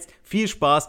[0.00, 0.88] jetzt viel Spaß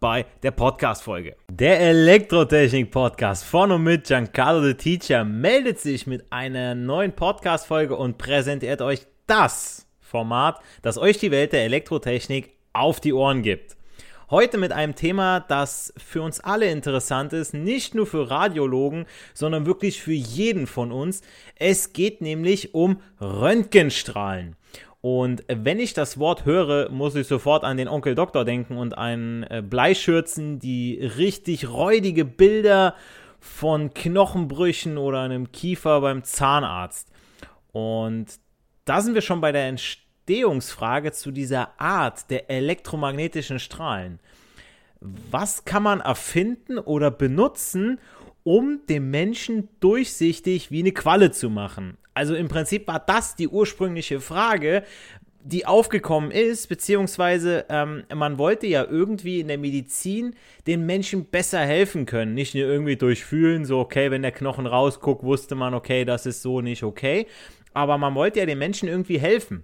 [0.00, 1.36] bei der Podcast-Folge.
[1.50, 8.18] Der Elektrotechnik-Podcast von und mit Giancarlo the Teacher meldet sich mit einer neuen Podcast-Folge und
[8.18, 13.76] präsentiert euch das Format, das euch die Welt der Elektrotechnik auf die Ohren gibt.
[14.30, 19.64] Heute mit einem Thema, das für uns alle interessant ist, nicht nur für Radiologen, sondern
[19.64, 21.22] wirklich für jeden von uns.
[21.54, 24.57] Es geht nämlich um Röntgenstrahlen.
[25.00, 28.98] Und wenn ich das Wort höre, muss ich sofort an den Onkel Doktor denken und
[28.98, 32.94] an äh, Bleischürzen, die richtig räudige Bilder
[33.38, 37.12] von Knochenbrüchen oder einem Kiefer beim Zahnarzt.
[37.70, 38.26] Und
[38.84, 44.18] da sind wir schon bei der Entstehungsfrage zu dieser Art der elektromagnetischen Strahlen.
[45.00, 48.00] Was kann man erfinden oder benutzen,
[48.42, 51.98] um dem Menschen durchsichtig wie eine Qualle zu machen?
[52.18, 54.82] Also im Prinzip war das die ursprüngliche Frage,
[55.44, 60.34] die aufgekommen ist, beziehungsweise ähm, man wollte ja irgendwie in der Medizin
[60.66, 62.34] den Menschen besser helfen können.
[62.34, 66.42] Nicht nur irgendwie durchfühlen, so okay, wenn der Knochen rausguckt, wusste man, okay, das ist
[66.42, 67.28] so nicht okay.
[67.72, 69.62] Aber man wollte ja den Menschen irgendwie helfen.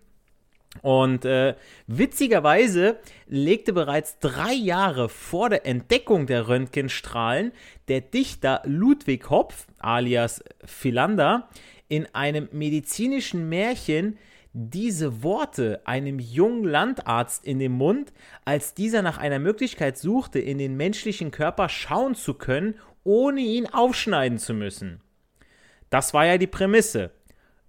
[0.83, 1.55] Und äh,
[1.89, 7.51] witzigerweise legte bereits drei Jahre vor der Entdeckung der Röntgenstrahlen
[7.89, 11.49] der Dichter Ludwig Hopf, alias Philander,
[11.89, 14.19] in einem medizinischen Märchen
[14.53, 18.13] diese Worte einem jungen Landarzt in den Mund,
[18.45, 23.67] als dieser nach einer Möglichkeit suchte, in den menschlichen Körper schauen zu können, ohne ihn
[23.67, 25.01] aufschneiden zu müssen.
[25.91, 27.11] Das war ja die Prämisse.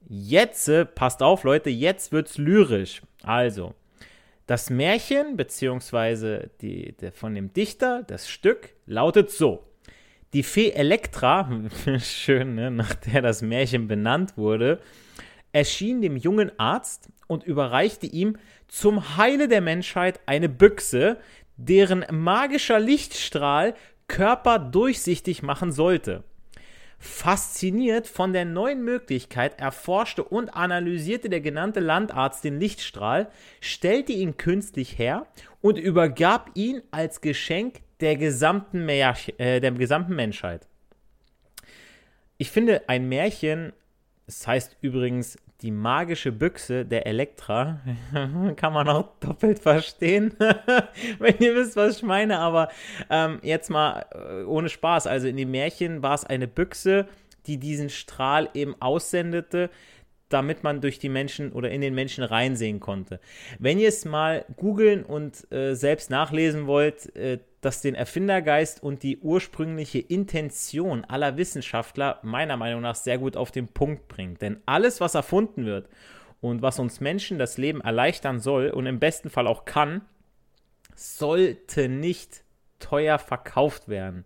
[0.07, 3.01] Jetzt, äh, passt auf Leute, jetzt wird's lyrisch.
[3.23, 3.73] Also,
[4.45, 9.63] das Märchen beziehungsweise die, der, von dem Dichter, das Stück, lautet so.
[10.35, 11.49] Die Fee Elektra,
[12.01, 14.81] schön, ne, nach der das Märchen benannt wurde,
[15.53, 18.35] erschien dem jungen Arzt und überreichte ihm
[18.67, 21.19] zum Heile der Menschheit eine Büchse,
[21.55, 23.75] deren magischer Lichtstrahl
[24.09, 26.25] Körper durchsichtig machen sollte.
[26.99, 33.29] Fasziniert von der neuen Möglichkeit erforschte und analysierte der genannte Landarzt den Lichtstrahl,
[33.61, 35.27] stellte ihn künstlich her
[35.61, 40.67] und übergab ihn als Geschenk der gesamten, Märchen, äh, der gesamten Menschheit.
[42.37, 43.73] Ich finde ein Märchen,
[44.25, 47.79] das heißt übrigens die magische Büchse der Elektra,
[48.57, 50.35] kann man auch doppelt verstehen,
[51.19, 52.69] wenn ihr wisst, was ich meine, aber
[53.09, 57.07] ähm, jetzt mal äh, ohne Spaß, also in dem Märchen war es eine Büchse,
[57.47, 59.69] die diesen Strahl eben aussendete,
[60.29, 63.19] damit man durch die Menschen oder in den Menschen reinsehen konnte.
[63.59, 69.01] Wenn ihr es mal googeln und äh, selbst nachlesen wollt, äh, dass den Erfindergeist und
[69.01, 74.43] die ursprüngliche Intention aller Wissenschaftler meiner Meinung nach sehr gut auf den Punkt bringt.
[74.43, 75.89] Denn alles, was erfunden wird
[76.41, 80.01] und was uns Menschen das Leben erleichtern soll und im besten Fall auch kann,
[80.93, 82.43] sollte nicht
[82.77, 84.25] teuer verkauft werden.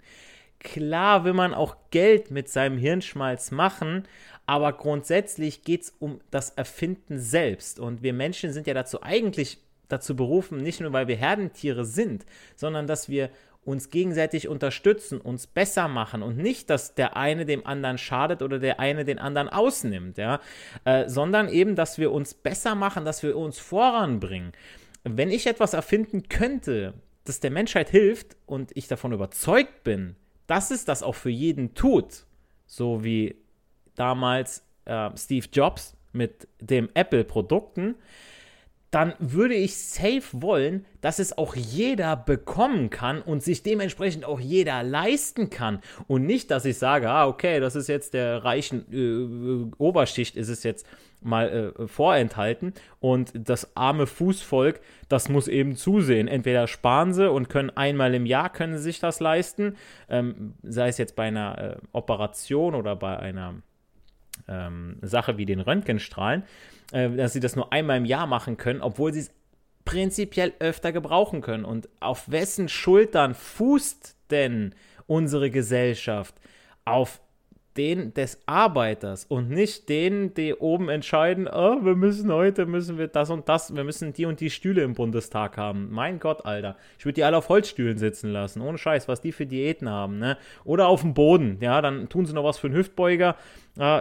[0.59, 4.05] Klar will man auch Geld mit seinem Hirnschmalz machen,
[4.47, 7.79] aber grundsätzlich geht es um das Erfinden selbst.
[7.79, 9.59] Und wir Menschen sind ja dazu eigentlich
[9.89, 12.25] dazu berufen, nicht nur weil wir Herdentiere sind,
[12.55, 13.29] sondern dass wir
[13.65, 18.57] uns gegenseitig unterstützen, uns besser machen und nicht, dass der eine dem anderen schadet oder
[18.57, 20.39] der eine den anderen ausnimmt, ja,
[20.85, 24.53] äh, sondern eben, dass wir uns besser machen, dass wir uns voranbringen.
[25.03, 26.93] Wenn ich etwas erfinden könnte,
[27.25, 30.15] das der Menschheit hilft und ich davon überzeugt bin,
[30.47, 32.25] dass es das auch für jeden tut,
[32.65, 33.35] so wie
[33.95, 37.95] damals äh, Steve Jobs mit dem Apple-Produkten,
[38.91, 44.39] dann würde ich safe wollen, dass es auch jeder bekommen kann und sich dementsprechend auch
[44.39, 45.79] jeder leisten kann.
[46.07, 50.49] Und nicht, dass ich sage, ah, okay, das ist jetzt der reichen äh, Oberschicht, ist
[50.49, 50.87] es jetzt
[51.21, 56.27] mal äh, vorenthalten und das arme Fußvolk, das muss eben zusehen.
[56.27, 59.75] Entweder sparen sie und können einmal im Jahr können sie sich das leisten,
[60.09, 63.55] ähm, sei es jetzt bei einer äh, Operation oder bei einer
[64.47, 66.43] ähm, Sache wie den Röntgenstrahlen
[66.91, 69.31] äh, dass sie das nur einmal im Jahr machen können, obwohl sie es
[69.85, 71.65] prinzipiell öfter gebrauchen können.
[71.65, 74.75] Und auf wessen Schultern fußt denn
[75.07, 76.35] unsere Gesellschaft?
[76.85, 77.21] Auf
[77.79, 83.07] den des Arbeiters und nicht den, die oben entscheiden, oh, wir müssen heute, müssen wir
[83.07, 85.87] das und das, wir müssen die und die Stühle im Bundestag haben.
[85.89, 86.75] Mein Gott, Alter.
[86.97, 88.61] Ich würde die alle auf Holzstühlen sitzen lassen.
[88.61, 90.37] Ohne Scheiß, was die für Diäten haben, ne?
[90.65, 93.37] Oder auf dem Boden, ja, dann tun sie noch was für einen Hüftbeuger.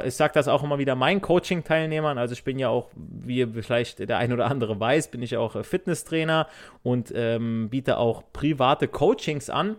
[0.05, 2.19] Ich sage das auch immer wieder meinen Coaching-Teilnehmern.
[2.19, 5.65] Also ich bin ja auch, wie vielleicht der ein oder andere weiß, bin ich auch
[5.65, 6.49] Fitnesstrainer
[6.83, 9.77] und ähm, biete auch private Coachings an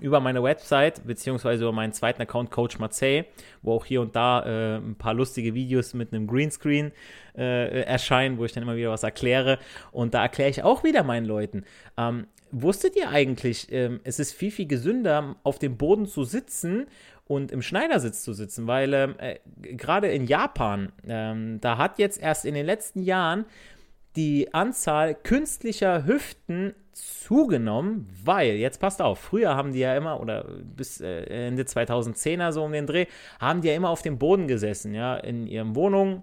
[0.00, 3.24] über meine Website, beziehungsweise über meinen zweiten Account Coach Marseille,
[3.62, 6.92] wo auch hier und da äh, ein paar lustige Videos mit einem Greenscreen
[7.36, 9.58] äh, erscheinen, wo ich dann immer wieder was erkläre.
[9.92, 11.64] Und da erkläre ich auch wieder meinen Leuten.
[11.96, 16.86] Ähm, wusstet ihr eigentlich, ähm, es ist viel, viel gesünder, auf dem Boden zu sitzen
[17.26, 22.20] und im Schneidersitz zu sitzen, weil ähm, äh, gerade in Japan, ähm, da hat jetzt
[22.20, 23.46] erst in den letzten Jahren
[24.14, 30.44] die Anzahl künstlicher Hüften zugenommen, weil, jetzt passt auf, früher haben die ja immer, oder
[30.62, 33.06] bis äh, Ende 2010er so um den Dreh,
[33.38, 36.22] haben die ja immer auf dem Boden gesessen, ja, in ihren Wohnungen,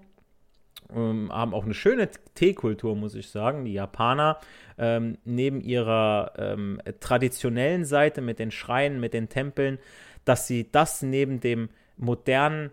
[0.91, 4.39] ähm, haben auch eine schöne Teekultur, muss ich sagen, die Japaner,
[4.79, 9.77] ähm, neben ihrer ähm, traditionellen Seite mit den Schreinen, mit den Tempeln,
[10.25, 12.71] dass sie das neben dem modernen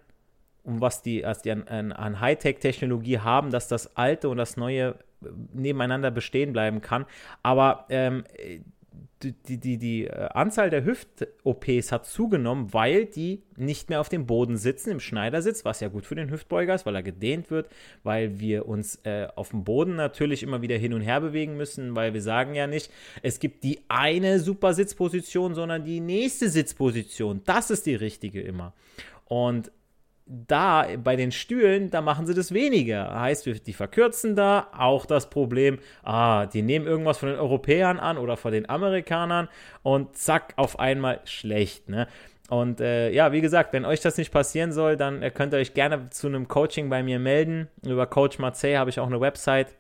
[0.64, 4.96] um was die, was die an, an Hightech-Technologie haben, dass das Alte und das Neue
[5.52, 7.06] nebeneinander bestehen bleiben kann.
[7.42, 8.24] Aber ähm,
[9.22, 14.08] die, die, die, die äh, Anzahl der Hüft-OPs hat zugenommen, weil die nicht mehr auf
[14.08, 17.50] dem Boden sitzen, im Schneidersitz, was ja gut für den Hüftbeuger ist, weil er gedehnt
[17.50, 17.68] wird,
[18.02, 21.94] weil wir uns äh, auf dem Boden natürlich immer wieder hin und her bewegen müssen,
[21.94, 22.90] weil wir sagen ja nicht,
[23.22, 27.42] es gibt die eine super Sitzposition, sondern die nächste Sitzposition.
[27.44, 28.72] Das ist die richtige immer.
[29.26, 29.70] Und
[30.30, 33.20] da bei den Stühlen, da machen sie das weniger.
[33.20, 38.16] Heißt, die verkürzen da auch das Problem, ah, die nehmen irgendwas von den Europäern an
[38.16, 39.48] oder von den Amerikanern
[39.82, 41.88] und zack, auf einmal schlecht.
[41.88, 42.06] Ne?
[42.48, 45.58] Und äh, ja, wie gesagt, wenn euch das nicht passieren soll, dann äh, könnt ihr
[45.58, 47.68] euch gerne zu einem Coaching bei mir melden.
[47.84, 49.74] Über Coach Marseille habe ich auch eine Website.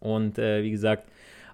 [0.00, 1.08] Und äh, wie gesagt,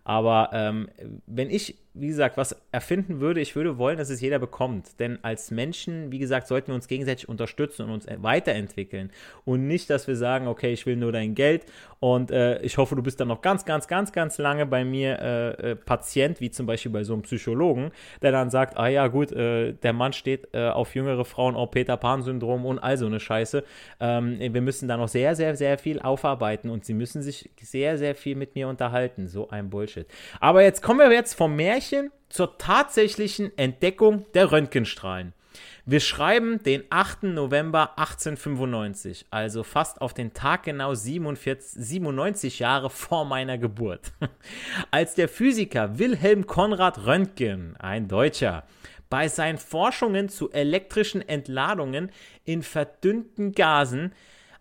[0.05, 0.88] aber ähm,
[1.26, 4.99] wenn ich wie gesagt, was erfinden würde, ich würde wollen, dass es jeder bekommt.
[4.99, 9.11] Denn als Menschen, wie gesagt, sollten wir uns gegenseitig unterstützen und uns weiterentwickeln.
[9.44, 11.67] Und nicht, dass wir sagen, okay, ich will nur dein Geld
[12.00, 15.19] und äh, ich hoffe, du bist dann noch ganz, ganz, ganz, ganz lange bei mir
[15.20, 17.93] äh, äh, Patient, wie zum Beispiel bei so einem Psychologen,
[18.23, 21.71] der dann sagt, ah ja, gut, äh, der Mann steht äh, auf jüngere Frauen, auch
[21.71, 23.64] Peter Pan-Syndrom und all so eine Scheiße.
[24.00, 27.99] Ähm, wir müssen da noch sehr, sehr, sehr viel aufarbeiten und sie müssen sich sehr,
[27.99, 29.28] sehr viel mit mir unterhalten.
[29.28, 30.07] So ein Bullshit.
[30.40, 35.32] Aber jetzt kommen wir jetzt vom Märchen Märchen zur tatsächlichen Entdeckung der Röntgenstrahlen.
[35.85, 37.25] Wir schreiben den 8.
[37.25, 44.12] November 1895, also fast auf den Tag genau 47, 97 Jahre vor meiner Geburt.
[44.92, 48.64] Als der Physiker Wilhelm Konrad Röntgen, ein Deutscher,
[49.09, 52.12] bei seinen Forschungen zu elektrischen Entladungen
[52.44, 54.12] in verdünnten Gasen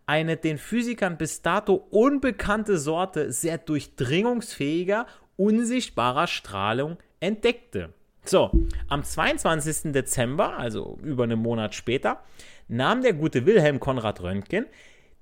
[0.07, 5.05] eine den Physikern bis dato unbekannte Sorte sehr durchdringungsfähiger,
[5.37, 7.93] unsichtbarer Strahlung entdeckte.
[8.25, 8.51] So,
[8.87, 9.91] am 22.
[9.91, 12.21] Dezember, also über einen Monat später,
[12.67, 14.65] nahm der gute Wilhelm Konrad Röntgen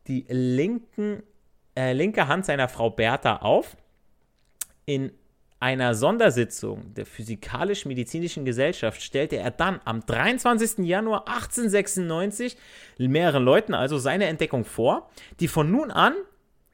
[0.08, 1.24] die linken,
[1.76, 3.76] äh, linke Hand seiner Frau Bertha auf.
[4.86, 5.12] In
[5.60, 10.86] einer Sondersitzung der Physikalisch-Medizinischen Gesellschaft stellte er dann am 23.
[10.86, 12.58] Januar 1896
[13.00, 16.14] mehreren Leuten also seine Entdeckung vor, die von nun an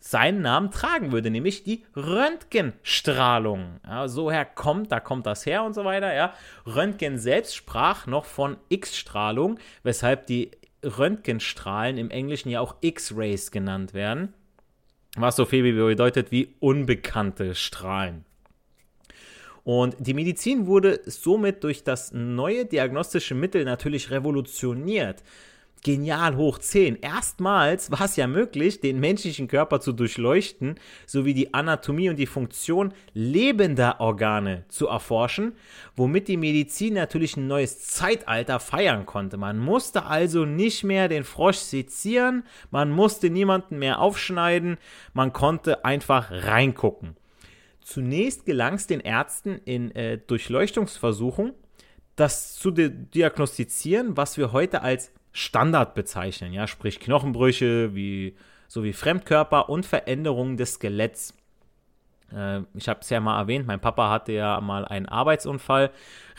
[0.05, 3.79] seinen Namen tragen würde, nämlich die Röntgenstrahlung.
[3.87, 6.13] Ja, so her kommt, da kommt das her und so weiter.
[6.13, 6.33] Ja.
[6.65, 10.51] Röntgen selbst sprach noch von X-Strahlung, weshalb die
[10.83, 14.33] Röntgenstrahlen im Englischen ja auch X-Rays genannt werden.
[15.15, 18.25] was so viel bedeutet wie unbekannte Strahlen.
[19.63, 25.23] Und die Medizin wurde somit durch das neue diagnostische Mittel natürlich revolutioniert
[25.83, 27.01] genial hoch 10.
[27.01, 30.75] Erstmals war es ja möglich, den menschlichen Körper zu durchleuchten,
[31.05, 35.53] sowie die Anatomie und die Funktion lebender Organe zu erforschen,
[35.95, 39.37] womit die Medizin natürlich ein neues Zeitalter feiern konnte.
[39.37, 44.77] Man musste also nicht mehr den Frosch sezieren, man musste niemanden mehr aufschneiden,
[45.13, 47.17] man konnte einfach reingucken.
[47.81, 51.53] Zunächst gelang es den Ärzten in äh, Durchleuchtungsversuchen,
[52.15, 58.35] das zu diagnostizieren, was wir heute als Standard bezeichnen, ja, sprich Knochenbrüche wie
[58.67, 61.33] sowie Fremdkörper und Veränderungen des Skeletts.
[62.31, 65.91] Äh, ich habe es ja mal erwähnt, mein Papa hatte ja mal einen Arbeitsunfall,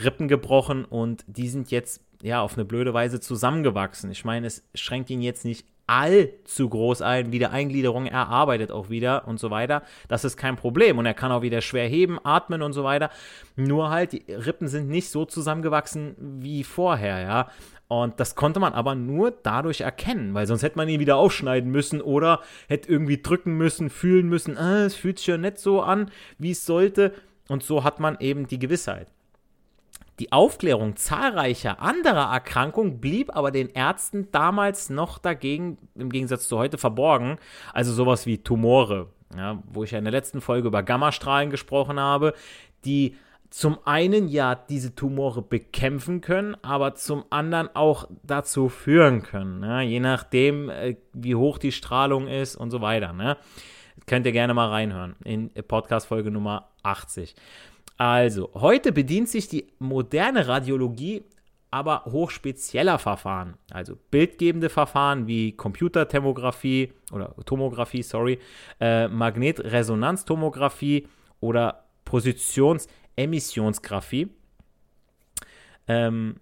[0.03, 4.11] Rippen gebrochen und die sind jetzt ja auf eine blöde Weise zusammengewachsen.
[4.11, 8.89] Ich meine, es schränkt ihn jetzt nicht allzu groß ein, wieder Eingliederung, er arbeitet auch
[8.89, 9.83] wieder und so weiter.
[10.09, 13.11] Das ist kein Problem und er kann auch wieder schwer heben, atmen und so weiter.
[13.57, 17.49] Nur halt, die Rippen sind nicht so zusammengewachsen wie vorher, ja.
[17.89, 21.71] Und das konnte man aber nur dadurch erkennen, weil sonst hätte man ihn wieder aufschneiden
[21.71, 25.83] müssen oder hätte irgendwie drücken müssen, fühlen müssen, ah, es fühlt sich ja nicht so
[25.83, 27.13] an, wie es sollte.
[27.49, 29.09] Und so hat man eben die Gewissheit.
[30.21, 36.57] Die Aufklärung zahlreicher anderer Erkrankungen blieb aber den Ärzten damals noch dagegen, im Gegensatz zu
[36.57, 37.37] heute, verborgen.
[37.73, 41.99] Also sowas wie Tumore, ja, wo ich ja in der letzten Folge über Gammastrahlen gesprochen
[41.99, 42.35] habe,
[42.85, 43.17] die
[43.55, 49.83] zum einen ja diese Tumore bekämpfen können, aber zum anderen auch dazu führen können, ne?
[49.83, 53.13] je nachdem, äh, wie hoch die Strahlung ist und so weiter.
[53.13, 53.37] Ne?
[54.07, 57.37] Könnt ihr gerne mal reinhören in Podcast Folge Nummer 80.
[57.97, 61.23] Also, heute bedient sich die moderne Radiologie
[61.71, 68.41] aber hochspezieller Verfahren, also bildgebende Verfahren wie Computertomographie oder Tomographie, sorry,
[68.81, 71.07] äh, Magnetresonanztomographie
[71.39, 74.29] oder Positions- Emissionsgraphie,
[75.89, 76.37] ähm,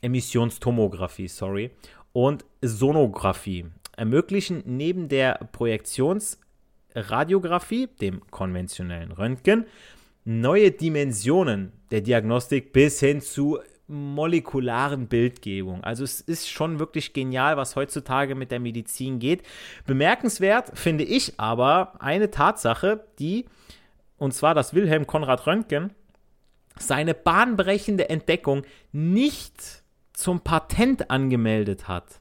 [0.00, 1.70] Emissionstomographie, sorry,
[2.12, 9.66] und Sonographie ermöglichen neben der Projektionsradiographie, dem konventionellen Röntgen,
[10.24, 13.58] neue Dimensionen der Diagnostik bis hin zu
[13.88, 15.84] molekularen Bildgebung.
[15.84, 19.42] Also es ist schon wirklich genial, was heutzutage mit der Medizin geht.
[19.86, 23.46] Bemerkenswert finde ich aber eine Tatsache, die
[24.18, 25.92] und zwar dass Wilhelm Konrad Röntgen
[26.78, 29.82] seine bahnbrechende Entdeckung nicht
[30.12, 32.20] zum Patent angemeldet hat.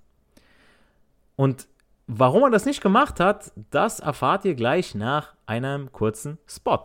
[1.36, 1.68] Und
[2.08, 6.84] warum er das nicht gemacht hat, das erfahrt ihr gleich nach einem kurzen Spot.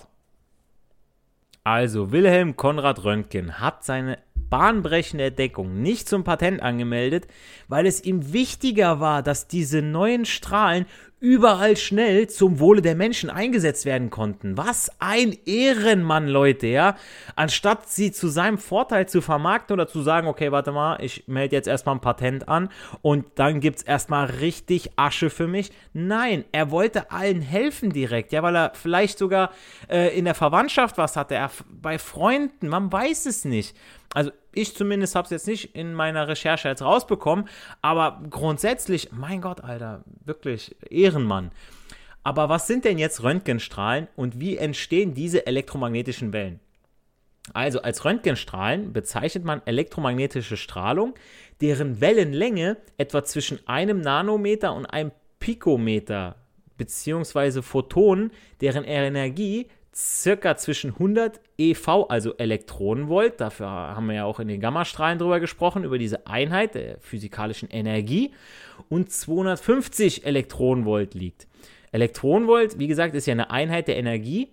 [1.63, 7.29] Also, Wilhelm Konrad Röntgen hat seine bahnbrechende Entdeckung nicht zum Patent angemeldet,
[7.69, 10.87] weil es ihm wichtiger war, dass diese neuen Strahlen
[11.21, 14.57] überall schnell zum Wohle der Menschen eingesetzt werden konnten.
[14.57, 16.97] Was ein Ehrenmann, Leute, ja.
[17.37, 21.55] Anstatt sie zu seinem Vorteil zu vermarkten oder zu sagen, okay, warte mal, ich melde
[21.55, 22.71] jetzt erstmal ein Patent an
[23.03, 25.71] und dann gibt's erstmal richtig Asche für mich.
[25.93, 29.51] Nein, er wollte allen helfen direkt, ja, weil er vielleicht sogar
[29.91, 33.77] äh, in der Verwandtschaft was hatte, er bei Freunden, man weiß es nicht.
[34.15, 37.49] Also ich zumindest habe es jetzt nicht in meiner Recherche jetzt rausbekommen,
[37.83, 41.51] aber grundsätzlich, mein Gott, Alter, wirklich Ehrenmann.
[42.23, 46.61] Aber was sind denn jetzt Röntgenstrahlen und wie entstehen diese elektromagnetischen Wellen?
[47.55, 51.15] Also als Röntgenstrahlen bezeichnet man elektromagnetische Strahlung,
[51.61, 56.37] deren Wellenlänge etwa zwischen einem Nanometer und einem Pikometer
[56.77, 58.31] beziehungsweise Photonen,
[58.61, 59.69] deren Energie
[60.01, 65.41] circa zwischen 100 EV, also Elektronenvolt, dafür haben wir ja auch in den Gammastrahlen drüber
[65.41, 68.33] gesprochen, über diese Einheit der physikalischen Energie,
[68.89, 71.47] und 250 Elektronenvolt liegt.
[71.93, 74.49] Elektronenvolt, wie gesagt, ist ja eine Einheit der Energie,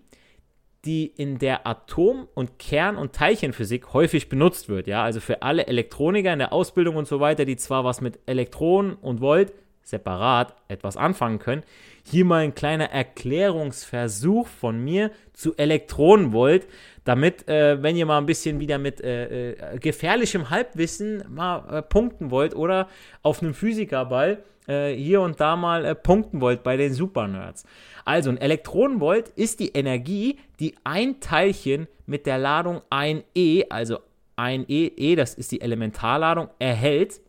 [0.86, 4.88] die in der Atom- und Kern- und Teilchenphysik häufig benutzt wird.
[4.88, 8.20] Ja, also für alle Elektroniker in der Ausbildung und so weiter, die zwar was mit
[8.26, 11.64] Elektronen und Volt separat etwas anfangen können.
[12.10, 16.66] Hier mal ein kleiner Erklärungsversuch von mir zu Elektronenvolt,
[17.04, 21.82] damit, äh, wenn ihr mal ein bisschen wieder mit äh, äh, gefährlichem Halbwissen mal äh,
[21.82, 22.88] punkten wollt oder
[23.24, 27.66] auf einem Physikerball äh, hier und da mal äh, punkten wollt bei den Supernerds.
[28.06, 34.00] Also ein Elektronenvolt ist die Energie, die ein Teilchen mit der Ladung 1e, also
[34.38, 37.20] 1e, e, das ist die Elementarladung, erhält,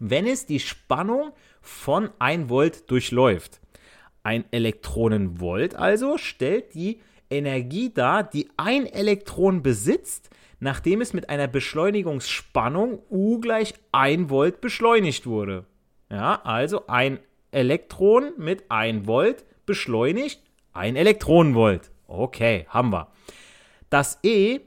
[0.00, 3.60] wenn es die Spannung von 1 Volt durchläuft.
[4.26, 11.46] Ein Elektronenvolt also stellt die Energie dar, die ein Elektron besitzt, nachdem es mit einer
[11.46, 15.64] Beschleunigungsspannung U gleich 1 Volt beschleunigt wurde.
[16.10, 17.20] Ja, also ein
[17.52, 20.42] Elektron mit 1 Volt beschleunigt
[20.72, 21.92] ein Elektronenvolt.
[22.08, 23.12] Okay, haben wir.
[23.90, 24.58] Das E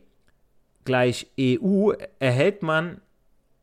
[0.85, 3.01] gleich EU erhält man,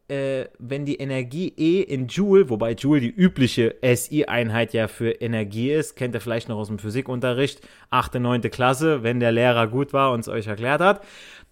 [0.09, 5.73] äh, wenn die Energie E in Joule, wobei Joule die übliche SI-Einheit ja für Energie
[5.73, 8.43] ist, kennt ihr vielleicht noch aus dem Physikunterricht, 8., 9.
[8.43, 11.05] Klasse, wenn der Lehrer gut war und es euch erklärt hat,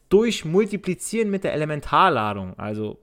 [0.08, 2.98] durch Multiplizieren mit der Elementarladung, also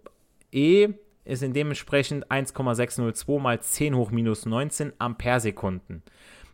[0.51, 0.89] E
[1.25, 6.03] ist in dementsprechend 1,602 mal 10 hoch minus 19 Ampere-Sekunden.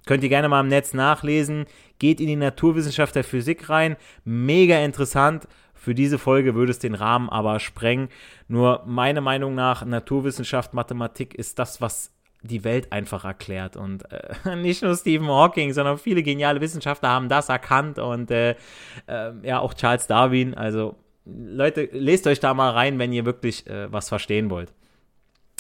[0.07, 1.65] Könnt ihr gerne mal im Netz nachlesen.
[1.99, 3.97] Geht in die Naturwissenschaft der Physik rein.
[4.23, 5.47] Mega interessant.
[5.77, 8.09] Für diese Folge würde es den Rahmen aber sprengen.
[8.47, 13.77] Nur meiner Meinung nach, Naturwissenschaft, Mathematik ist das, was die Welt einfach erklärt.
[13.77, 18.51] Und äh, nicht nur Stephen Hawking, sondern viele geniale Wissenschaftler haben das erkannt und äh,
[19.07, 20.53] äh, ja, auch Charles Darwin.
[20.53, 24.73] Also Leute, lest euch da mal rein, wenn ihr wirklich äh, was verstehen wollt.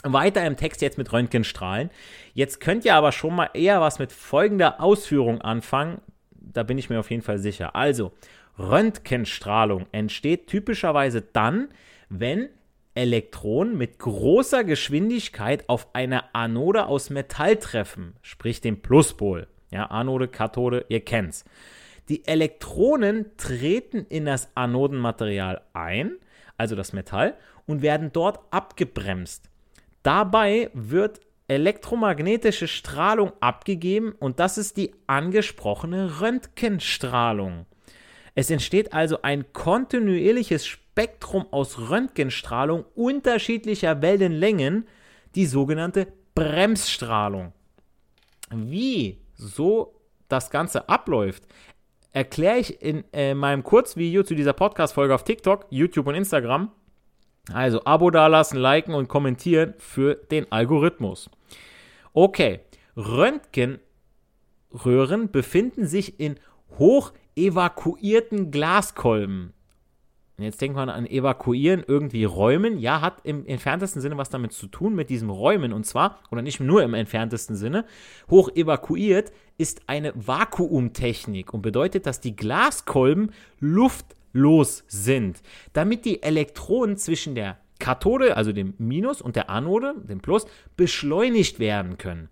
[0.03, 1.89] Weiter im Text jetzt mit Röntgenstrahlen.
[2.33, 6.01] Jetzt könnt ihr aber schon mal eher was mit folgender Ausführung anfangen.
[6.31, 7.75] Da bin ich mir auf jeden Fall sicher.
[7.75, 8.13] Also,
[8.57, 11.69] Röntgenstrahlung entsteht typischerweise dann,
[12.09, 12.49] wenn
[12.95, 19.47] Elektronen mit großer Geschwindigkeit auf eine Anode aus Metall treffen, sprich den Pluspol.
[19.69, 21.45] Ja, Anode, Kathode, ihr kennt's.
[22.09, 26.13] Die Elektronen treten in das Anodenmaterial ein,
[26.57, 27.35] also das Metall,
[27.67, 29.49] und werden dort abgebremst.
[30.01, 37.65] Dabei wird elektromagnetische Strahlung abgegeben und das ist die angesprochene Röntgenstrahlung.
[38.37, 44.87] Es entsteht also ein kontinuierliches Spektrum aus Röntgenstrahlung unterschiedlicher Wellenlängen,
[45.33, 47.51] die sogenannte Bremsstrahlung.
[48.51, 51.47] Wie so das Ganze abläuft,
[52.11, 56.71] erkläre ich in äh, meinem Kurzvideo zu dieser Podcast-Folge auf TikTok, YouTube und Instagram.
[57.51, 61.31] Also Abo dalassen, liken und kommentieren für den Algorithmus.
[62.13, 62.59] Okay,
[62.95, 63.81] Röntgenröhren
[65.31, 66.35] befinden sich in
[66.77, 69.53] hoch evakuierten Glaskolben.
[70.39, 72.77] Jetzt denkt man an evakuieren, irgendwie räumen.
[72.77, 75.73] Ja, hat im entferntesten Sinne was damit zu tun, mit diesem Räumen.
[75.73, 77.85] Und zwar, oder nicht nur im entferntesten Sinne,
[78.29, 85.41] hoch evakuiert ist eine Vakuumtechnik und bedeutet, dass die Glaskolben luftlos sind,
[85.73, 90.45] damit die Elektronen zwischen der Kathode, also dem Minus, und der Anode, dem Plus,
[90.75, 92.29] beschleunigt werden können.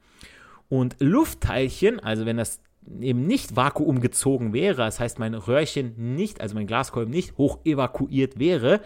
[0.69, 2.61] Und Luftteilchen, also wenn das
[3.01, 8.39] eben nicht vakuumgezogen wäre, das heißt mein Röhrchen nicht, also mein Glaskolben nicht hoch evakuiert
[8.39, 8.81] wäre,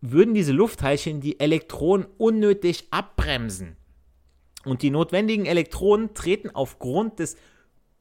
[0.00, 3.76] würden diese Luftteilchen die Elektronen unnötig abbremsen.
[4.64, 7.36] Und die notwendigen Elektronen treten aufgrund des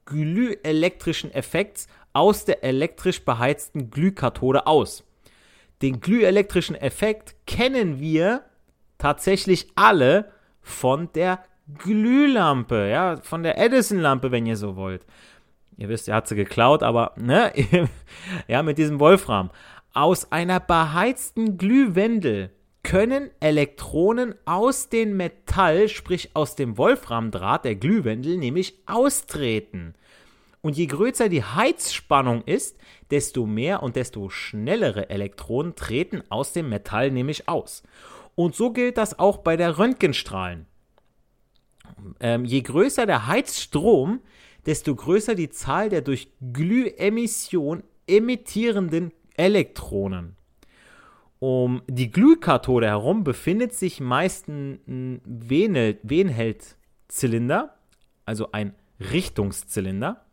[0.05, 5.03] glühelektrischen Effekts aus der elektrisch beheizten Glühkathode aus.
[5.81, 8.43] Den glühelektrischen Effekt kennen wir
[8.97, 11.43] tatsächlich alle von der
[11.77, 15.05] Glühlampe, ja, von der Edison-Lampe, wenn ihr so wollt.
[15.77, 17.51] Ihr wisst, er hat sie geklaut, aber, ne,
[18.47, 19.51] ja, mit diesem Wolfram.
[19.93, 22.51] Aus einer beheizten Glühwendel
[22.83, 29.95] können Elektronen aus dem Metall, sprich aus dem Wolframdraht der Glühwendel, nämlich austreten.
[30.61, 32.77] Und je größer die Heizspannung ist,
[33.09, 37.83] desto mehr und desto schnellere Elektronen treten aus dem Metall nämlich aus.
[38.35, 40.67] Und so gilt das auch bei der Röntgenstrahlen.
[42.19, 44.21] Ähm, je größer der Heizstrom,
[44.65, 50.37] desto größer die Zahl der durch Glühemission emittierenden Elektronen.
[51.39, 57.75] Um die Glühkathode herum befindet sich meist ein Venheld-Zylinder,
[58.25, 60.23] also ein Richtungszylinder.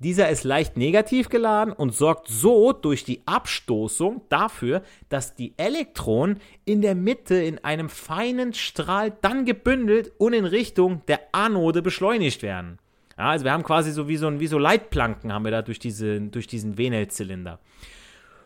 [0.00, 6.40] Dieser ist leicht negativ geladen und sorgt so durch die Abstoßung dafür, dass die Elektronen
[6.64, 12.42] in der Mitte in einem feinen Strahl dann gebündelt und in Richtung der Anode beschleunigt
[12.42, 12.78] werden.
[13.16, 15.62] Ja, also wir haben quasi so wie so, ein, wie so Leitplanken haben wir da
[15.62, 17.60] durch, diese, durch diesen Venel-Zylinder.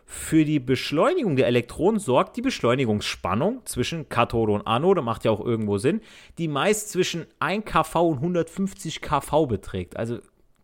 [0.05, 5.43] Für die Beschleunigung der Elektronen sorgt die Beschleunigungsspannung zwischen Kathode und Anode, macht ja auch
[5.43, 6.01] irgendwo Sinn,
[6.37, 9.97] die meist zwischen 1 kV und 150 kV beträgt.
[9.97, 10.19] Also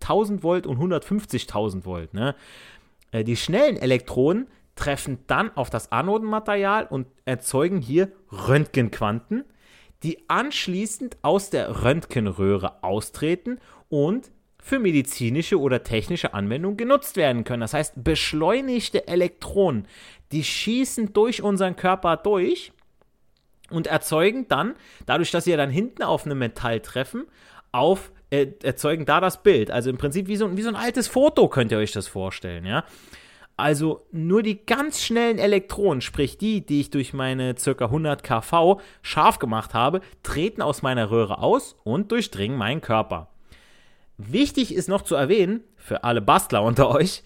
[0.09, 2.13] 1000 Volt und 150.000 Volt.
[2.13, 2.35] Ne?
[3.11, 9.45] Äh, die schnellen Elektronen treffen dann auf das Anodenmaterial und erzeugen hier Röntgenquanten,
[10.03, 17.61] die anschließend aus der Röntgenröhre austreten und für medizinische oder technische Anwendungen genutzt werden können.
[17.61, 19.87] Das heißt, beschleunigte Elektronen,
[20.31, 22.71] die schießen durch unseren Körper durch
[23.69, 24.73] und erzeugen dann,
[25.05, 27.25] dadurch, dass sie dann hinten auf einem Metall treffen,
[27.71, 29.71] auf äh, erzeugen da das Bild.
[29.71, 32.65] Also im Prinzip wie so, wie so ein altes Foto könnt ihr euch das vorstellen,
[32.65, 32.83] ja.
[33.57, 37.85] Also nur die ganz schnellen Elektronen, sprich die, die ich durch meine ca.
[37.85, 43.29] 100 kV scharf gemacht habe, treten aus meiner Röhre aus und durchdringen meinen Körper.
[44.17, 47.23] Wichtig ist noch zu erwähnen, für alle Bastler unter euch,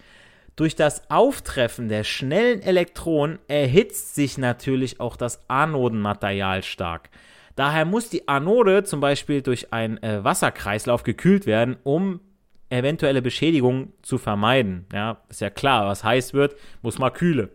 [0.56, 7.10] durch das Auftreffen der schnellen Elektronen erhitzt sich natürlich auch das Anodenmaterial stark.
[7.56, 12.22] Daher muss die Anode zum Beispiel durch einen äh, Wasserkreislauf gekühlt werden, um
[12.70, 14.86] eventuelle Beschädigungen zu vermeiden.
[14.94, 17.50] Ja, ist ja klar, was heiß wird, muss mal kühle.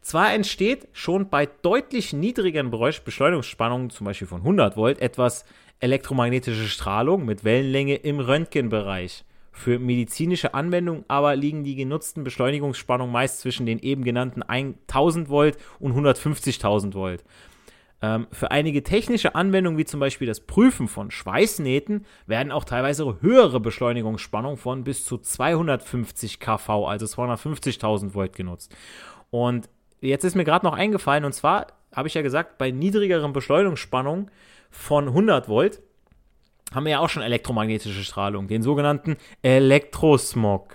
[0.00, 5.46] Zwar entsteht schon bei deutlich niedrigeren Beschleunigungsspannungen, zum Beispiel von 100 Volt, etwas
[5.80, 9.24] elektromagnetische Strahlung mit Wellenlänge im Röntgenbereich.
[9.50, 15.56] Für medizinische Anwendungen aber liegen die genutzten Beschleunigungsspannungen meist zwischen den eben genannten 1000 Volt
[15.78, 17.24] und 150.000 Volt.
[18.04, 23.22] Ähm, für einige technische Anwendungen, wie zum Beispiel das Prüfen von Schweißnähten, werden auch teilweise
[23.22, 28.76] höhere Beschleunigungsspannungen von bis zu 250 kV, also 250.000 Volt genutzt.
[29.30, 29.70] Und
[30.02, 34.30] jetzt ist mir gerade noch eingefallen, und zwar habe ich ja gesagt, bei niedrigeren Beschleunigungsspannungen
[34.70, 35.80] von 100 Volt
[36.74, 40.74] haben wir ja auch schon elektromagnetische Strahlung, den sogenannten Elektrosmog.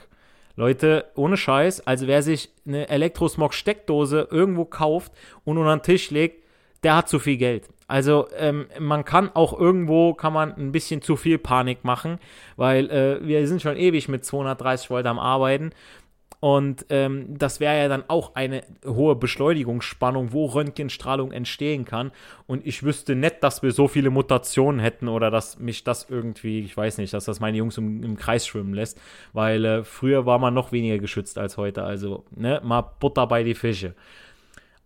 [0.55, 5.11] Leute, ohne Scheiß, also wer sich eine Elektrosmog-Steckdose irgendwo kauft
[5.43, 6.38] und unter den Tisch legt,
[6.83, 7.69] der hat zu viel Geld.
[7.87, 12.19] Also ähm, man kann auch irgendwo, kann man ein bisschen zu viel Panik machen,
[12.55, 15.71] weil äh, wir sind schon ewig mit 230 Volt am Arbeiten
[16.41, 22.11] und ähm, das wäre ja dann auch eine hohe Beschleunigungsspannung, wo Röntgenstrahlung entstehen kann.
[22.47, 26.61] Und ich wüsste nicht, dass wir so viele Mutationen hätten oder dass mich das irgendwie,
[26.61, 29.01] ich weiß nicht, dass das meine Jungs im, im Kreis schwimmen lässt.
[29.33, 31.83] Weil äh, früher war man noch weniger geschützt als heute.
[31.83, 33.93] Also, ne, mal Butter bei die Fische.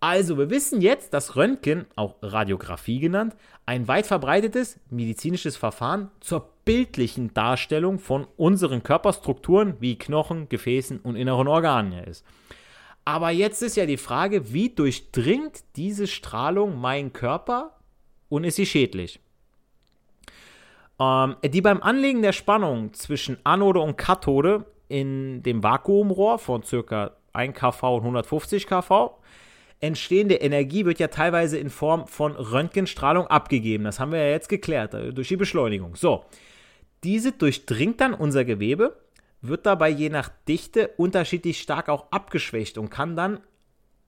[0.04, 6.50] Also, wir wissen jetzt, dass Röntgen, auch Radiographie genannt, ein weit verbreitetes medizinisches Verfahren zur
[6.66, 12.26] bildlichen Darstellung von unseren Körperstrukturen wie Knochen, Gefäßen und inneren Organen ist.
[13.06, 17.78] Aber jetzt ist ja die Frage, wie durchdringt diese Strahlung meinen Körper
[18.28, 19.22] und ist sie schädlich?
[21.00, 27.12] Ähm, die beim Anlegen der Spannung zwischen Anode und Kathode in dem Vakuumrohr von ca.
[27.32, 29.24] 1 kV und 150 kV
[29.84, 33.84] entstehende Energie wird ja teilweise in Form von Röntgenstrahlung abgegeben.
[33.84, 35.98] Das haben wir ja jetzt geklärt, äh, durch die Beschleunigung.
[35.98, 36.24] So,
[37.04, 38.96] diese durchdringt dann unser Gewebe,
[39.42, 43.42] wird dabei je nach Dichte unterschiedlich stark auch abgeschwächt und kann dann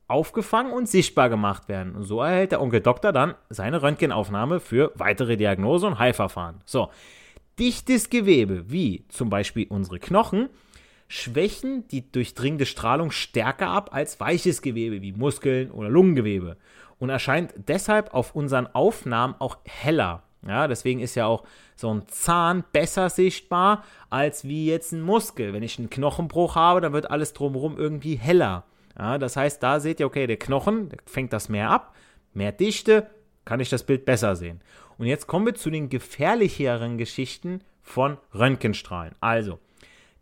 [0.07, 1.93] aufgefangen und sichtbar gemacht werden.
[1.93, 6.61] Und so erhält der Onkel Doktor dann seine Röntgenaufnahme für weitere Diagnose und Heilverfahren.
[6.63, 6.89] So,
[7.59, 10.47] dichtes Gewebe, wie zum Beispiel unsere Knochen,
[11.15, 16.57] schwächen die durchdringende Strahlung stärker ab als weiches Gewebe wie Muskeln oder Lungengewebe
[16.99, 20.23] und erscheint deshalb auf unseren Aufnahmen auch heller.
[20.45, 21.43] Ja, deswegen ist ja auch
[21.75, 25.53] so ein Zahn besser sichtbar als wie jetzt ein Muskel.
[25.53, 28.65] Wenn ich einen Knochenbruch habe, dann wird alles drumherum irgendwie heller.
[28.97, 31.95] Ja, das heißt, da seht ihr, okay, der Knochen der fängt das mehr ab,
[32.33, 33.09] mehr Dichte,
[33.45, 34.61] kann ich das Bild besser sehen.
[34.97, 39.15] Und jetzt kommen wir zu den gefährlicheren Geschichten von Röntgenstrahlen.
[39.19, 39.59] Also,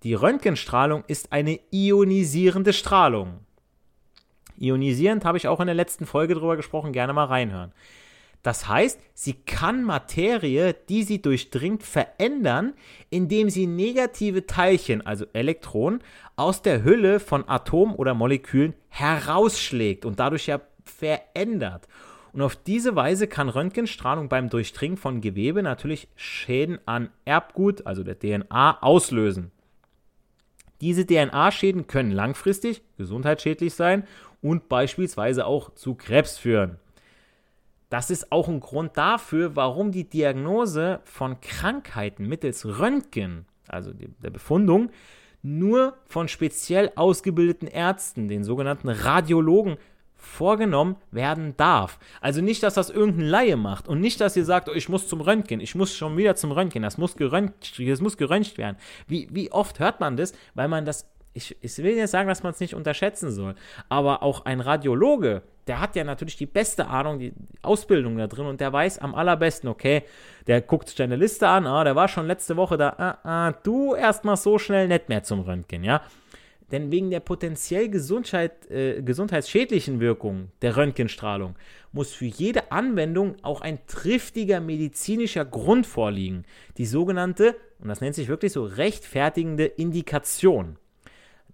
[0.03, 3.39] die Röntgenstrahlung ist eine ionisierende Strahlung.
[4.57, 7.71] Ionisierend habe ich auch in der letzten Folge drüber gesprochen, gerne mal reinhören.
[8.43, 12.73] Das heißt, sie kann Materie, die sie durchdringt, verändern,
[13.09, 16.01] indem sie negative Teilchen, also Elektronen,
[16.35, 21.87] aus der Hülle von Atomen oder Molekülen herausschlägt und dadurch ja verändert.
[22.33, 28.03] Und auf diese Weise kann Röntgenstrahlung beim Durchdringen von Gewebe natürlich Schäden an Erbgut, also
[28.03, 29.52] der DNA, auslösen.
[30.83, 34.05] Diese DNA-Schäden können langfristig gesundheitsschädlich sein
[34.41, 36.77] und beispielsweise auch zu Krebs führen.
[37.89, 44.29] Das ist auch ein Grund dafür, warum die Diagnose von Krankheiten mittels Röntgen, also der
[44.29, 44.89] Befundung,
[45.41, 49.77] nur von speziell ausgebildeten Ärzten, den sogenannten Radiologen,
[50.23, 51.99] vorgenommen werden darf.
[52.21, 55.07] Also nicht, dass das irgendein Laie macht und nicht, dass ihr sagt, oh, ich muss
[55.07, 58.77] zum Röntgen, ich muss schon wieder zum Röntgen, das muss geröntgt, das muss geröntgt werden.
[59.07, 62.43] Wie, wie oft hört man das, weil man das, ich, ich will jetzt sagen, dass
[62.43, 63.55] man es nicht unterschätzen soll,
[63.89, 68.45] aber auch ein Radiologe, der hat ja natürlich die beste Ahnung, die Ausbildung da drin
[68.45, 70.03] und der weiß am allerbesten, okay,
[70.47, 73.51] der guckt sich deine Liste an, ah, der war schon letzte Woche da, ah, ah,
[73.63, 76.01] du erstmal so schnell nicht mehr zum Röntgen, ja.
[76.71, 81.55] Denn wegen der potenziell Gesundheit, äh, gesundheitsschädlichen Wirkung der Röntgenstrahlung
[81.91, 86.45] muss für jede Anwendung auch ein triftiger medizinischer Grund vorliegen.
[86.77, 90.77] Die sogenannte, und das nennt sich wirklich so, rechtfertigende Indikation.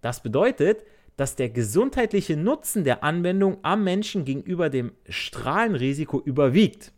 [0.02, 0.84] Das bedeutet,
[1.18, 6.94] dass der gesundheitliche Nutzen der Anwendung am Menschen gegenüber dem Strahlenrisiko überwiegt.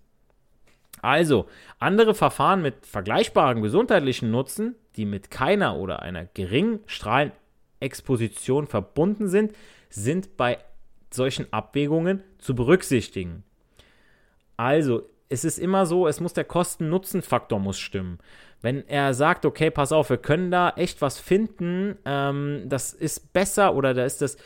[1.02, 1.48] Also,
[1.80, 7.32] andere Verfahren mit vergleichbarem gesundheitlichen Nutzen, die mit keiner oder einer geringen Strahlen
[7.82, 9.54] Exposition verbunden sind,
[9.90, 10.58] sind bei
[11.12, 13.44] solchen Abwägungen zu berücksichtigen.
[14.58, 18.20] Also, es ist immer so, es muss der Kosten-Nutzen-Faktor muss stimmen.
[18.62, 23.34] Wenn er sagt, okay, pass auf, wir können da echt was finden, ähm, das ist
[23.34, 24.38] besser oder da ist das,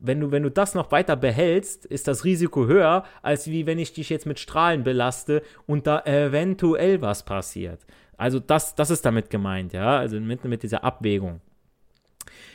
[0.00, 3.78] wenn du, wenn du das noch weiter behältst, ist das Risiko höher, als wie wenn
[3.78, 7.86] ich dich jetzt mit Strahlen belaste und da eventuell was passiert.
[8.16, 11.40] Also das, das ist damit gemeint, ja, also mit, mit dieser Abwägung.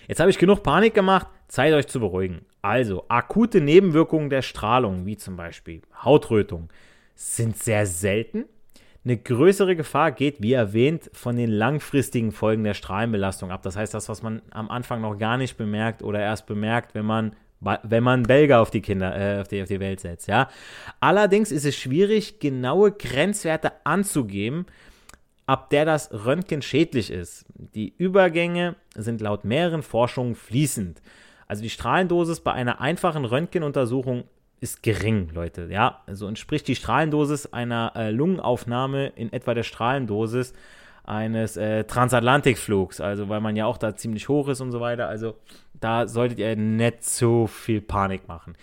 [0.08, 2.46] Jetzt habe ich genug Panik gemacht, Zeit euch zu beruhigen.
[2.62, 6.70] Also, akute Nebenwirkungen der Strahlung, wie zum Beispiel Hautrötung,
[7.16, 8.46] sind sehr selten.
[9.04, 13.64] Eine größere Gefahr geht, wie erwähnt, von den langfristigen Folgen der Strahlenbelastung ab.
[13.64, 17.06] Das heißt, das, was man am Anfang noch gar nicht bemerkt oder erst bemerkt, wenn
[17.06, 20.48] man wenn man Belger auf die Kinder, äh, auf, die, auf die Welt setzt, ja.
[21.00, 24.68] Allerdings ist es schwierig, genaue Grenzwerte anzugeben,
[25.48, 27.46] ab der das Röntgen schädlich ist.
[27.56, 31.02] Die Übergänge sind laut mehreren Forschungen fließend.
[31.48, 34.26] Also die Strahlendosis bei einer einfachen Röntgenuntersuchung
[34.60, 35.70] ist gering, Leute.
[35.72, 40.54] Ja, also entspricht die Strahlendosis einer äh, Lungenaufnahme in etwa der Strahlendosis
[41.06, 43.00] eines äh, Transatlantikflugs.
[43.00, 45.08] Also weil man ja auch da ziemlich hoch ist und so weiter.
[45.08, 45.36] Also
[45.80, 48.56] da solltet ihr nicht so viel Panik machen.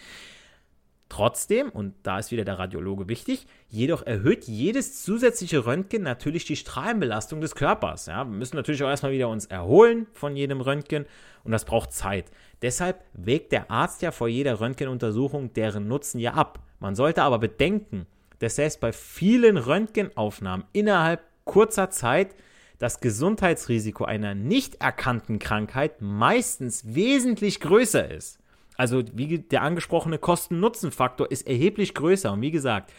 [1.08, 6.56] Trotzdem, und da ist wieder der Radiologe wichtig, jedoch erhöht jedes zusätzliche Röntgen natürlich die
[6.56, 8.06] Strahlenbelastung des Körpers.
[8.06, 11.04] Ja, wir müssen natürlich auch erstmal wieder uns erholen von jedem Röntgen
[11.44, 12.26] und das braucht Zeit.
[12.62, 16.60] Deshalb wägt der Arzt ja vor jeder Röntgenuntersuchung deren Nutzen ja ab.
[16.80, 18.06] Man sollte aber bedenken,
[18.38, 22.34] dass selbst bei vielen Röntgenaufnahmen innerhalb kurzer Zeit
[22.78, 28.38] das Gesundheitsrisiko einer nicht erkannten Krankheit meistens wesentlich größer ist.
[28.76, 32.32] Also wie der angesprochene Kosten-Nutzen-Faktor ist erheblich größer.
[32.32, 32.92] Und wie gesagt,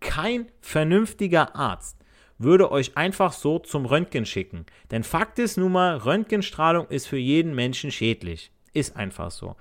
[0.00, 1.98] kein vernünftiger Arzt
[2.38, 4.66] würde euch einfach so zum Röntgen schicken.
[4.90, 8.50] Denn Fakt ist nun mal, Röntgenstrahlung ist für jeden Menschen schädlich.
[8.72, 9.56] Ist einfach so.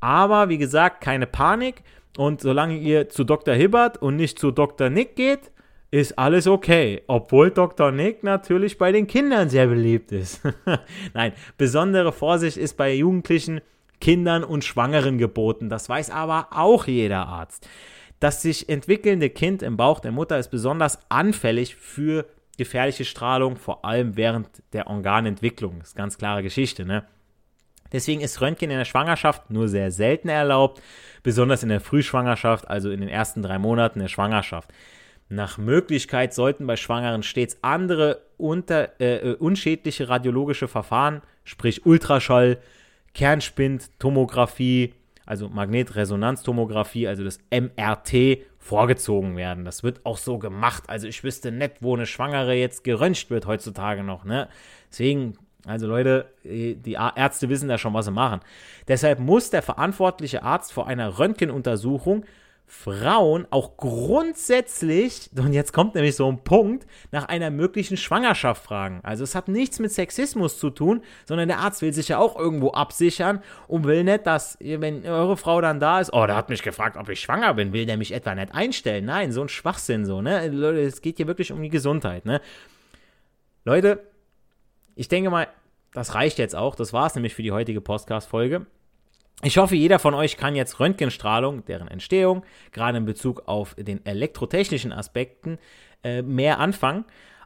[0.00, 1.82] Aber wie gesagt, keine Panik.
[2.18, 3.54] Und solange ihr zu Dr.
[3.54, 4.90] Hibbert und nicht zu Dr.
[4.90, 5.50] Nick geht,
[5.90, 7.02] ist alles okay.
[7.06, 7.90] Obwohl Dr.
[7.92, 10.42] Nick natürlich bei den Kindern sehr beliebt ist.
[11.14, 13.62] Nein, besondere Vorsicht ist bei Jugendlichen
[14.02, 15.68] Kindern und Schwangeren geboten.
[15.68, 17.68] Das weiß aber auch jeder Arzt.
[18.18, 22.26] Das sich entwickelnde Kind im Bauch der Mutter ist besonders anfällig für
[22.58, 25.78] gefährliche Strahlung, vor allem während der Organentwicklung.
[25.78, 27.04] Das ist ganz klare Geschichte, ne?
[27.92, 30.82] Deswegen ist Röntgen in der Schwangerschaft nur sehr selten erlaubt,
[31.22, 34.72] besonders in der Frühschwangerschaft, also in den ersten drei Monaten der Schwangerschaft.
[35.28, 42.58] Nach Möglichkeit sollten bei Schwangeren stets andere unter, äh, unschädliche radiologische Verfahren, sprich Ultraschall,
[43.14, 44.94] Kernspintomographie,
[45.26, 49.64] also Magnetresonanztomographie, also das MRT, vorgezogen werden.
[49.64, 50.84] Das wird auch so gemacht.
[50.86, 54.24] Also ich wüsste nicht, wo eine Schwangere jetzt geröntgt wird heutzutage noch.
[54.24, 54.48] Ne?
[54.88, 55.34] Deswegen,
[55.66, 58.40] also Leute, die Ärzte wissen da schon, was sie machen.
[58.86, 62.24] Deshalb muss der verantwortliche Arzt vor einer Röntgenuntersuchung
[62.66, 69.00] Frauen auch grundsätzlich, und jetzt kommt nämlich so ein Punkt, nach einer möglichen Schwangerschaft fragen.
[69.02, 72.34] Also es hat nichts mit Sexismus zu tun, sondern der Arzt will sich ja auch
[72.36, 76.48] irgendwo absichern und will nicht, dass, wenn eure Frau dann da ist, oh, der hat
[76.48, 79.04] mich gefragt, ob ich schwanger bin, will der mich etwa nicht einstellen.
[79.04, 80.48] Nein, so ein Schwachsinn so, ne?
[80.48, 82.40] Leute, es geht hier wirklich um die Gesundheit, ne?
[83.64, 84.02] Leute,
[84.96, 85.46] ich denke mal,
[85.92, 86.74] das reicht jetzt auch.
[86.74, 88.66] Das war es nämlich für die heutige Podcast-Folge.
[89.40, 94.04] Ich hoffe, jeder von euch kann jetzt Röntgenstrahlung, deren Entstehung, gerade in Bezug auf den
[94.04, 95.58] elektrotechnischen Aspekten,
[96.04, 97.04] äh, mehr anfangen.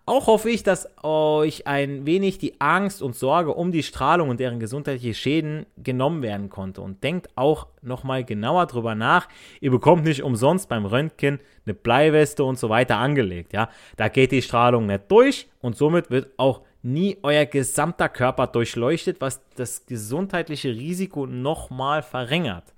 [0.08, 4.38] Auch hoffe ich, dass euch ein wenig die Angst und Sorge um die Strahlung und
[4.38, 6.80] deren gesundheitliche Schäden genommen werden konnte.
[6.80, 9.28] Und denkt auch nochmal genauer drüber nach.
[9.60, 13.52] Ihr bekommt nicht umsonst beim Röntgen eine Bleiweste und so weiter angelegt.
[13.52, 18.46] Ja, da geht die Strahlung nicht durch und somit wird auch nie euer gesamter Körper
[18.46, 22.72] durchleuchtet, was das gesundheitliche Risiko nochmal verringert.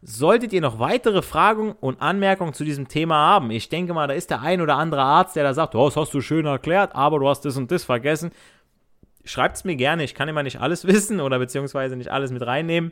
[0.00, 4.14] Solltet ihr noch weitere Fragen und Anmerkungen zu diesem Thema haben, ich denke mal, da
[4.14, 6.96] ist der ein oder andere Arzt, der da sagt, oh, das hast du schön erklärt,
[6.96, 8.32] aber du hast das und das vergessen.
[9.24, 12.44] Schreibt es mir gerne, ich kann immer nicht alles wissen oder beziehungsweise nicht alles mit
[12.44, 12.90] reinnehmen.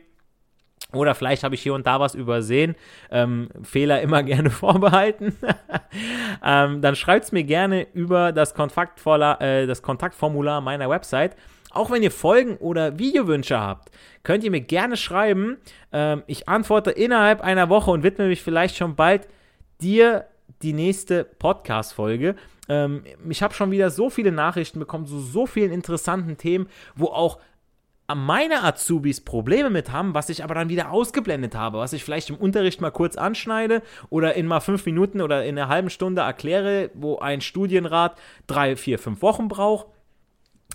[0.93, 2.75] Oder vielleicht habe ich hier und da was übersehen.
[3.09, 5.35] Ähm, Fehler immer gerne vorbehalten.
[6.45, 11.35] ähm, dann schreibt es mir gerne über das, äh, das Kontaktformular meiner Website.
[11.71, 13.91] Auch wenn ihr Folgen oder Videowünsche habt,
[14.23, 15.57] könnt ihr mir gerne schreiben.
[15.93, 19.27] Ähm, ich antworte innerhalb einer Woche und widme mich vielleicht schon bald
[19.81, 20.25] dir
[20.61, 22.35] die nächste Podcast-Folge.
[22.67, 26.67] Ähm, ich habe schon wieder so viele Nachrichten bekommen, zu so, so vielen interessanten Themen,
[26.95, 27.39] wo auch
[28.15, 32.29] meine Azubis Probleme mit haben, was ich aber dann wieder ausgeblendet habe, was ich vielleicht
[32.29, 36.21] im Unterricht mal kurz anschneide oder in mal fünf Minuten oder in einer halben Stunde
[36.21, 39.87] erkläre, wo ein Studienrat drei, vier, fünf Wochen braucht.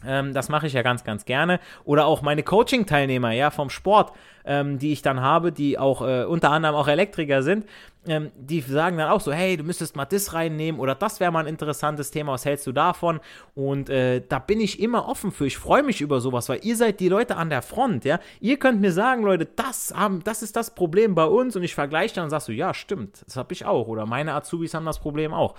[0.05, 1.61] Ähm, das mache ich ja ganz, ganz gerne.
[1.85, 4.12] Oder auch meine Coaching-Teilnehmer, ja, vom Sport,
[4.46, 7.66] ähm, die ich dann habe, die auch äh, unter anderem auch Elektriker sind,
[8.09, 11.32] ähm, die sagen dann auch so, hey, du müsstest mal das reinnehmen oder das wäre
[11.32, 13.20] mal ein interessantes Thema, was hältst du davon?
[13.54, 15.46] Und äh, da bin ich immer offen für.
[15.46, 18.20] Ich freue mich über sowas, weil ihr seid die Leute an der Front, ja.
[18.40, 21.74] Ihr könnt mir sagen, Leute, das, haben, das ist das Problem bei uns und ich
[21.74, 23.88] vergleiche dann und sagst du, ja, stimmt, das habe ich auch.
[23.88, 25.54] Oder meine Azubis haben das Problem auch.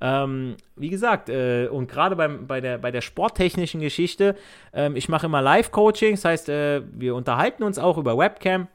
[0.00, 4.34] Ähm, wie gesagt, äh, und gerade bei der, bei der sporttechnischen Geschichte,
[4.72, 8.68] ähm, ich mache immer Live-Coaching, das heißt, äh, wir unterhalten uns auch über Webcam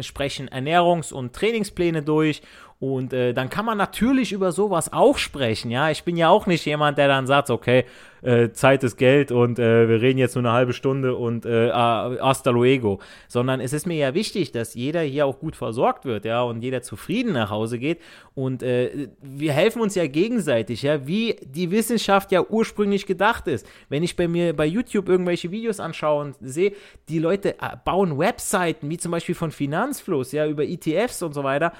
[0.00, 2.42] sprechen Ernährungs- und Trainingspläne durch
[2.84, 5.70] und äh, dann kann man natürlich über sowas auch sprechen.
[5.70, 7.86] Ja, ich bin ja auch nicht jemand, der dann sagt, okay,
[8.20, 11.70] äh, Zeit ist Geld und äh, wir reden jetzt nur eine halbe Stunde und äh,
[11.70, 13.00] hasta luego.
[13.28, 16.62] Sondern es ist mir ja wichtig, dass jeder hier auch gut versorgt wird, ja, und
[16.62, 18.00] jeder zufrieden nach Hause geht.
[18.34, 23.66] Und äh, wir helfen uns ja gegenseitig, ja, wie die Wissenschaft ja ursprünglich gedacht ist.
[23.88, 26.72] Wenn ich bei mir bei YouTube irgendwelche Videos anschaue und sehe,
[27.08, 31.44] die Leute äh, bauen Webseiten, wie zum Beispiel von Finanzfluss, ja, über ETFs und so
[31.44, 31.72] weiter,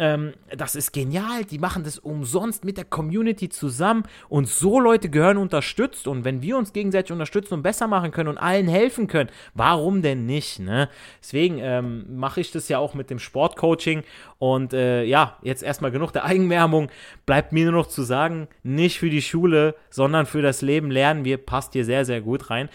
[0.00, 1.44] ähm, das ist genial.
[1.44, 6.08] Die machen das umsonst mit der Community zusammen und so Leute gehören unterstützt.
[6.08, 10.00] Und wenn wir uns gegenseitig unterstützen und besser machen können und allen helfen können, warum
[10.00, 10.58] denn nicht?
[10.58, 10.88] Ne?
[11.22, 14.02] Deswegen ähm, mache ich das ja auch mit dem Sportcoaching.
[14.38, 16.90] Und äh, ja, jetzt erstmal genug der Eigenwärmung.
[17.26, 21.26] Bleibt mir nur noch zu sagen, nicht für die Schule, sondern für das Leben lernen
[21.26, 21.36] wir.
[21.36, 22.70] Passt hier sehr, sehr gut rein.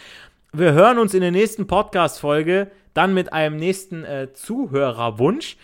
[0.53, 5.57] Wir hören uns in der nächsten Podcast-Folge dann mit einem nächsten äh, Zuhörerwunsch.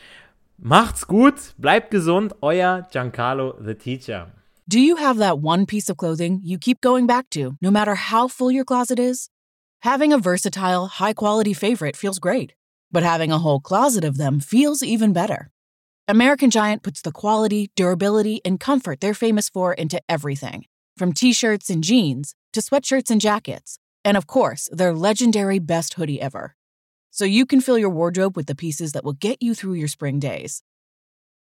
[0.64, 4.28] Macht's gut, bleibt gesund, euer Giancarlo the Teacher.
[4.70, 7.96] Do you have that one piece of clothing you keep going back to, no matter
[7.96, 9.32] how full your closet is?
[9.82, 12.54] Having a versatile, high quality favorite feels great,
[12.92, 15.50] but having a whole closet of them feels even better.
[16.08, 21.34] American Giant puts the quality, durability, and comfort they're famous for into everything from t
[21.34, 26.56] shirts and jeans to sweatshirts and jackets, and of course, their legendary best hoodie ever
[27.12, 29.88] so you can fill your wardrobe with the pieces that will get you through your
[29.88, 30.64] spring days.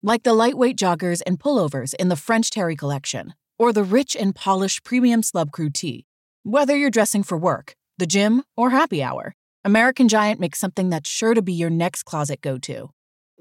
[0.03, 4.35] Like the lightweight joggers and pullovers in the French Terry collection, or the rich and
[4.35, 6.07] polished premium Slub Crew tee.
[6.43, 11.09] Whether you're dressing for work, the gym, or happy hour, American Giant makes something that's
[11.09, 12.91] sure to be your next closet go to.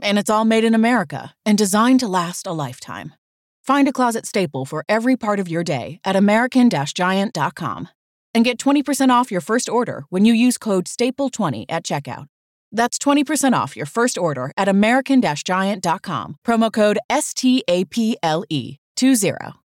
[0.02, 3.14] And it's all made in America and designed to last a lifetime.
[3.64, 7.90] Find a closet staple for every part of your day at American Giant.com
[8.34, 12.26] and get 20% off your first order when you use code STAPLE20 at checkout.
[12.72, 16.38] That's 20% off your first order at American Giant.com.
[16.46, 19.69] Promo code STAPLE 20.